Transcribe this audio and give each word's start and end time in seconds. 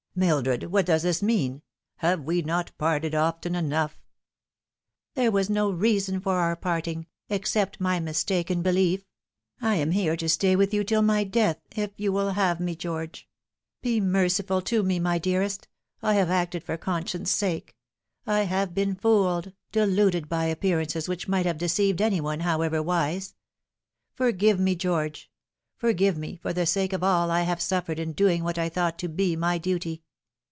''Mildred, 0.21 0.63
what 0.65 0.85
does 0.85 1.03
this 1.03 1.21
mean? 1.23 1.61
Have 1.99 2.25
we 2.25 2.41
not 2.41 2.77
parted 2.77 3.15
often 3.15 3.55
enough 3.55 3.95
?""There 5.15 5.31
was 5.31 5.49
no 5.49 5.71
reason 5.71 6.19
for 6.19 6.35
our 6.37 6.57
parting 6.57 7.07
except 7.29 7.79
my 7.79 7.97
mistaken 8.01 8.61
belief. 8.61 9.05
I 9.61 9.75
am 9.75 9.91
here 9.91 10.17
to 10.17 10.27
stay 10.27 10.57
with 10.57 10.73
you 10.73 10.83
till 10.83 11.01
my 11.01 11.23
death, 11.23 11.61
if 11.77 11.91
you 11.95 12.11
will 12.11 12.31
have 12.31 12.59
me, 12.59 12.75
George. 12.75 13.29
Be 13.81 14.01
merciful 14.01 14.61
to 14.63 14.83
me, 14.83 14.99
my 14.99 15.17
dearest! 15.17 15.69
I 16.01 16.15
have 16.15 16.29
acted 16.29 16.65
for 16.65 16.75
conscience' 16.75 17.31
sake. 17.31 17.77
I 18.27 18.41
have 18.41 18.73
been 18.73 18.95
fooled, 18.95 19.53
deluded 19.71 20.27
by 20.27 20.43
appearances 20.47 21.07
which 21.07 21.29
might 21.29 21.45
have 21.45 21.57
deceived 21.57 22.01
any 22.01 22.19
one, 22.19 22.41
however 22.41 22.83
wise. 22.83 23.33
Forgive 24.13 24.59
me, 24.59 24.75
George; 24.75 25.29
forgive 25.77 26.15
me 26.15 26.35
for 26.35 26.53
the 26.53 26.63
sake 26.63 26.93
of 26.93 27.01
all 27.03 27.31
I 27.31 27.41
have 27.41 27.59
suffered 27.59 27.97
in 27.97 28.13
doing 28.13 28.43
what 28.43 28.59
I 28.59 28.69
thought 28.69 28.99
to 28.99 29.07
be 29.09 29.35
my 29.35 29.57
duty 29.57 30.03